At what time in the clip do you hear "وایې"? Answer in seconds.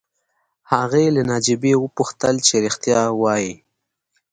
3.21-3.55